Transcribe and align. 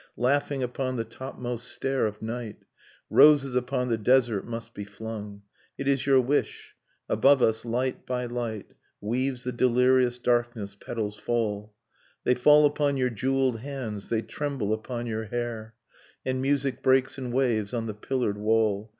Laughing 0.17 0.63
upon 0.63 0.95
the 0.95 1.03
topmost 1.05 1.67
stair 1.67 2.07
of 2.07 2.23
night; 2.23 2.55
Roses 3.11 3.55
upon 3.55 3.87
the 3.89 3.99
desert 3.99 4.47
must 4.47 4.73
be 4.73 4.83
flung. 4.83 5.43
It 5.77 5.87
is 5.87 6.07
your 6.07 6.19
wish.. 6.19 6.73
.Above 7.07 7.43
us, 7.43 7.65
light 7.65 8.03
by 8.07 8.25
light. 8.25 8.65
Weaves 8.99 9.43
the 9.43 9.51
delirious 9.51 10.17
darkness, 10.17 10.73
petals 10.73 11.19
fall. 11.19 11.75
They 12.23 12.33
fall 12.33 12.65
upon 12.65 12.97
your 12.97 13.11
jewelled 13.11 13.59
hands, 13.59 14.09
they 14.09 14.23
tremble 14.23 14.73
upon 14.73 15.05
your 15.05 15.25
hair,— 15.25 15.75
And 16.25 16.41
music 16.41 16.81
breaks 16.81 17.19
in 17.19 17.31
waves 17.31 17.71
on 17.71 17.85
the 17.85 17.93
pillared 17.93 18.39
wall. 18.39 18.89